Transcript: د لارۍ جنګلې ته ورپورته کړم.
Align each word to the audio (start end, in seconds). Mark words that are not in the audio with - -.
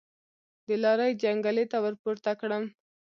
د 0.67 0.69
لارۍ 0.83 1.11
جنګلې 1.23 1.65
ته 1.71 1.77
ورپورته 1.85 2.31
کړم. 2.41 2.63